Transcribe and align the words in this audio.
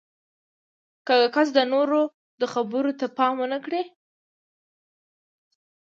که 1.05 1.13
یو 1.21 1.27
کس 1.35 1.47
د 1.57 1.59
نورو 1.73 1.99
خبرو 2.53 2.91
ته 2.99 3.05
پام 3.17 3.35
ونه 3.39 3.59
کړي 3.65 3.81